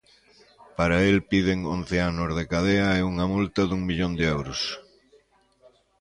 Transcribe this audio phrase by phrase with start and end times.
[0.77, 4.61] Para el piden once anos de cadea e unha multa dun millón de euros.